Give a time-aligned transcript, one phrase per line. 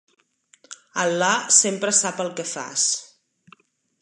[1.03, 2.89] Alà sempre sap el que fas.